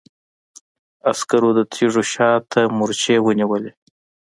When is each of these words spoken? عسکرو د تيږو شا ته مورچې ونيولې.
عسکرو 1.11 1.49
د 1.57 1.59
تيږو 1.73 2.03
شا 2.13 2.29
ته 2.51 2.59
مورچې 2.77 3.15
ونيولې. 3.21 3.71